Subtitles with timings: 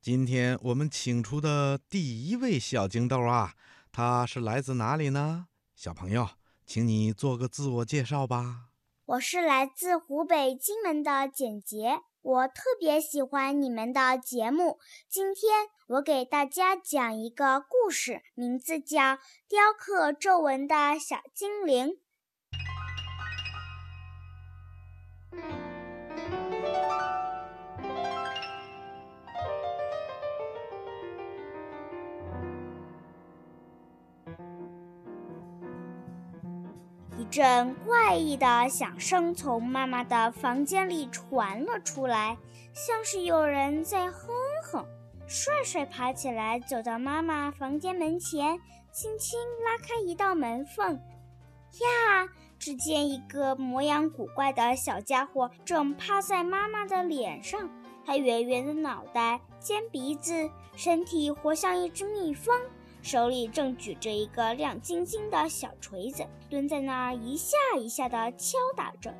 [0.00, 3.54] 今天我们请出的第一位小金豆啊，
[3.90, 5.46] 他是来自哪里呢？
[5.74, 6.28] 小朋友，
[6.66, 8.68] 请你做个自我介绍吧。
[9.06, 14.78] 我是来自湖北荆门的简洁，我特别喜欢你们的节目。
[15.08, 19.00] 今天我给大家讲一个故事，名字叫
[19.48, 21.88] 《雕刻皱纹的小精灵》。
[37.34, 42.38] 一阵怪异的响声从妈妈的房间里传了出来，
[42.72, 44.28] 像是有人在哼
[44.62, 44.86] 哼。
[45.26, 48.60] 帅帅爬起来，走到妈妈房间门前，
[48.92, 50.94] 轻轻拉开一道门缝。
[50.94, 52.28] 呀！
[52.56, 57.68] 只见一个模样古怪的小家伙正趴在妈妈的脸上，
[58.06, 62.56] 他圆圆的脑袋、尖鼻子，身体活像一只蜜蜂。
[63.04, 69.14] 手里正举着一个亮晶晶的小锤子，蹲在那儿一下一下地敲打着。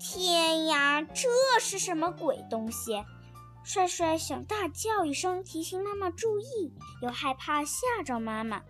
[0.00, 3.04] 天呀，这是什么鬼东西？
[3.62, 8.60] 帅帅想大叫一声提醒妈妈注意，又害怕吓着妈妈。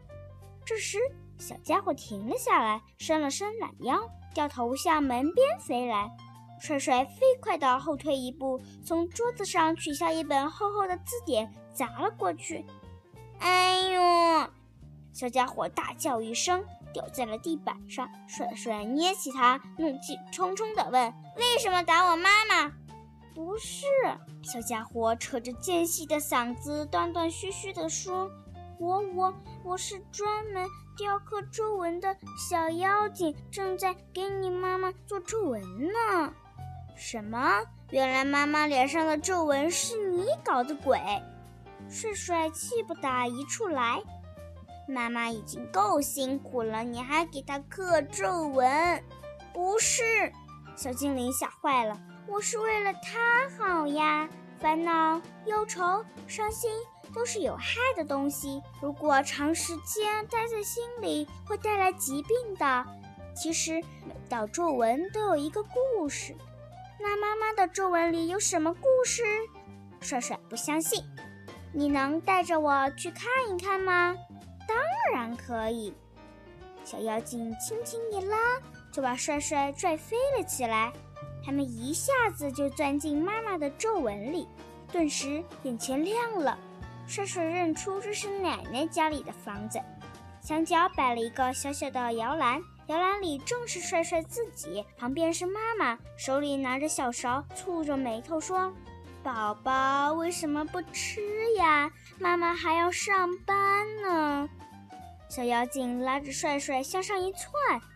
[0.62, 0.98] 这时，
[1.38, 3.98] 小家伙停了下来，伸了伸懒腰，
[4.34, 6.14] 掉头向门边飞来。
[6.60, 12.62] 帅帅飞快地后退一步，从桌子上取下一本厚厚的字典，砸了过去。
[13.44, 14.48] 哎呦！
[15.12, 16.64] 小家伙大叫一声，
[16.94, 18.08] 掉在了地板上。
[18.26, 22.72] 帅帅捏起他，怒气冲冲地问：“为什么打我妈妈？”
[23.34, 23.84] 不是，
[24.42, 28.30] 小家伙扯着尖细的嗓子，断断续续地说
[28.80, 32.16] ：“我我我是专门雕刻皱纹的
[32.48, 36.32] 小妖精，正在给你妈妈做皱纹呢。”
[36.96, 37.60] 什么？
[37.90, 40.98] 原来妈妈脸上的皱纹是你搞的鬼！
[41.88, 44.02] 帅帅气不打一处来，
[44.88, 49.02] 妈妈已经够辛苦了，你还给她刻皱纹？
[49.52, 50.02] 不是，
[50.76, 51.96] 小精灵吓坏了，
[52.26, 54.28] 我是为了她好呀。
[54.60, 56.70] 烦恼、忧愁、伤心
[57.12, 62.86] 都是有害的东西，如果长时间待在心里，会带来疾病的。
[63.36, 63.74] 其实
[64.06, 66.34] 每道皱纹都有一个故事，
[66.98, 69.22] 那妈妈的皱纹里有什么故事？
[70.00, 71.04] 帅帅不相信。
[71.76, 74.14] 你能带着我去看一看吗？
[74.68, 74.76] 当
[75.12, 75.92] 然可以。
[76.84, 78.36] 小妖精轻轻一拉，
[78.92, 80.92] 就把帅帅拽飞了起来。
[81.44, 84.46] 他们一下子就钻进妈妈的皱纹里，
[84.92, 86.56] 顿时眼前亮了。
[87.08, 89.80] 帅帅认出这是奶奶家里的房子，
[90.40, 98.72] 墙角摆了一个小小的摇篮，摇篮里正是帅帅自己，旁边是妈妈，手里拿着小勺，蹙着眉头说。
[99.24, 101.22] 宝宝为什么不吃
[101.54, 101.90] 呀？
[102.20, 103.56] 妈妈还要上班
[104.02, 104.46] 呢。
[105.30, 107.50] 小妖精拉着帅帅向上一窜，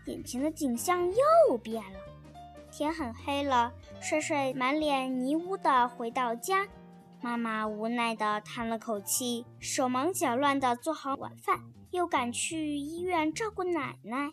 [0.07, 1.99] 眼前的景象又变了。
[2.71, 6.67] 天很黑了，帅帅满脸泥污的回到家，
[7.21, 11.59] 妈妈无奈的叹了口气，手忙脚乱的做好晚饭，
[11.91, 14.31] 又赶去医院照顾奶奶。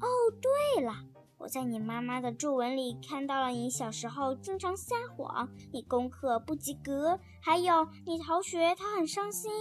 [0.00, 0.08] 哦，
[0.40, 0.94] 对了。
[1.38, 9.52] 我在你妈妈的皱纹里看到了你小时候经常撒谎，你功课不及格，还有你逃学，她很伤心。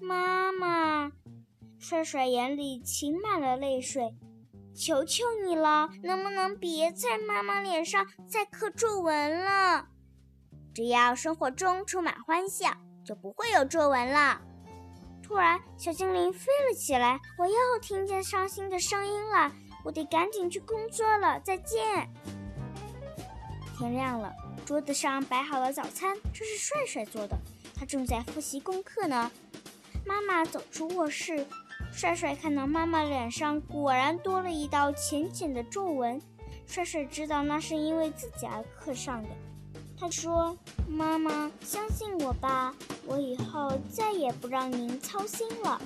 [0.00, 1.12] 妈妈，
[1.78, 4.16] 帅帅眼里噙满了泪水，
[4.74, 9.86] 求求你了，能不能别在妈妈脸上再刻皱纹了？
[10.74, 12.70] 只要生活中充满欢笑，
[13.04, 14.40] 就不会有皱纹了。
[15.22, 19.52] 突然，小精灵飞了起来，我又听见伤心的声音了。
[19.84, 22.08] 我得赶紧去工作了，再见。
[23.78, 24.34] 天亮了，
[24.66, 27.36] 桌子上摆好了早餐，这是帅帅做的，
[27.76, 29.30] 他正在复习功课呢。
[30.04, 31.46] 妈妈走出卧室，
[31.92, 36.20] 帅帅看到妈妈脸上果然多了一道浅浅的皱纹，
[36.66, 39.28] 帅帅知道那是因为自己而刻上的。
[40.00, 40.56] 他说
[40.88, 42.74] ：“妈妈，相信我吧，
[43.04, 45.80] 我以后再也不让您操心了。”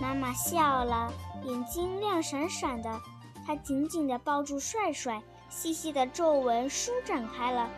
[0.00, 1.12] 妈妈笑了。
[1.46, 3.00] 眼睛亮闪闪的，
[3.46, 7.70] 他紧紧地抱住帅帅，细细的皱纹舒展开了。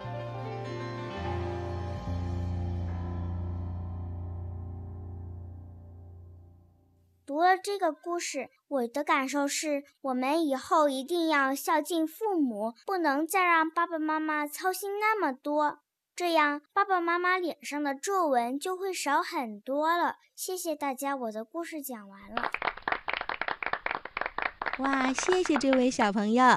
[7.26, 15.81] 读了这个故事，我的感受是：我们以后一定要孝敬父母，不能再让爸爸妈妈操心那么多，
[16.17, 20.17] 这样爸爸妈妈脸上的皱纹就会少很多了。
[20.35, 22.50] 谢谢大家，我的故事讲完了。
[24.79, 26.57] 哇，谢谢这位小朋友。